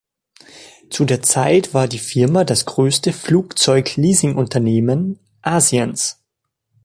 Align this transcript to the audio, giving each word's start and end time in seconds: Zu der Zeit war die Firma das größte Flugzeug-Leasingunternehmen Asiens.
Zu 0.89 1.05
der 1.05 1.21
Zeit 1.21 1.75
war 1.75 1.87
die 1.87 1.99
Firma 1.99 2.43
das 2.43 2.65
größte 2.65 3.13
Flugzeug-Leasingunternehmen 3.13 5.19
Asiens. 5.43 6.19